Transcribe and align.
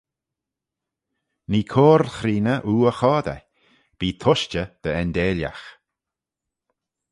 Nee 1.51 1.67
coyrle 1.73 2.11
chreeney 2.17 2.63
oo 2.71 2.85
y 2.91 2.93
choadey 2.99 3.41
bee 3.97 4.17
tushtey 4.21 4.69
dty 4.81 4.91
endeilagh. 5.01 5.65